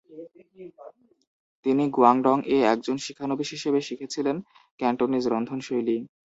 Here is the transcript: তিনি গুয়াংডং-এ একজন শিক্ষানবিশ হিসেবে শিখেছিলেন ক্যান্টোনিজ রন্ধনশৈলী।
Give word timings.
তিনি 1.65 1.83
গুয়াংডং-এ 1.95 2.57
একজন 2.73 2.95
শিক্ষানবিশ 3.05 3.49
হিসেবে 3.55 3.79
শিখেছিলেন 3.87 4.37
ক্যান্টোনিজ 4.79 5.23
রন্ধনশৈলী। 5.27 5.97